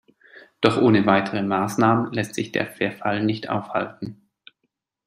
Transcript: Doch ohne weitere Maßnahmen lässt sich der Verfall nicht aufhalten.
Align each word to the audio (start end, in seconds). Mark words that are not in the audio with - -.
Doch 0.61 0.81
ohne 0.81 1.05
weitere 1.05 1.43
Maßnahmen 1.43 2.11
lässt 2.11 2.33
sich 2.33 2.51
der 2.51 2.65
Verfall 2.65 3.23
nicht 3.23 3.49
aufhalten. 3.51 4.19